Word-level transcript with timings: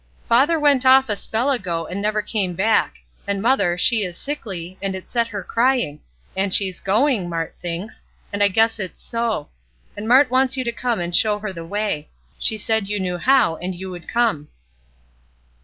"Father 0.27 0.59
went 0.59 0.83
off 0.83 1.09
a 1.09 1.15
spell 1.15 1.51
ago, 1.51 1.85
and 1.85 2.01
never 2.01 2.23
came 2.23 2.55
back; 2.55 2.95
and 3.27 3.39
mother, 3.39 3.77
she 3.77 4.01
is 4.03 4.17
sickly, 4.17 4.75
and 4.81 4.95
it 4.95 5.07
set 5.07 5.27
her 5.27 5.43
crying; 5.43 5.99
and 6.35 6.51
she's 6.55 6.79
going, 6.79 7.29
Mart 7.29 7.55
thinks, 7.61 8.03
and 8.33 8.41
I 8.41 8.47
guess 8.47 8.79
it's 8.79 9.03
so; 9.03 9.49
and 9.95 10.07
Mart 10.07 10.31
wants 10.31 10.57
you 10.57 10.63
to 10.63 10.71
come 10.71 10.99
and 10.99 11.15
show 11.15 11.37
her 11.37 11.53
the 11.53 11.63
way. 11.65 12.09
She 12.39 12.57
said 12.57 12.89
you 12.89 12.99
knew 12.99 13.19
how, 13.19 13.57
and 13.57 13.75
you 13.75 13.91
would 13.91 14.07
come." 14.07 14.47